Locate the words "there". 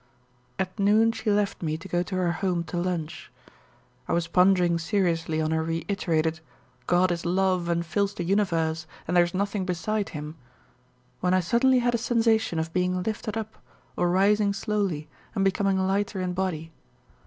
9.15-9.23